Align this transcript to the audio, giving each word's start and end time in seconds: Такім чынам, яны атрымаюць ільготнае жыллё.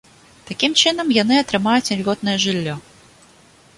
Такім 0.47 0.71
чынам, 0.85 1.11
яны 1.17 1.37
атрымаюць 1.41 1.93
ільготнае 1.97 2.37
жыллё. 2.45 2.75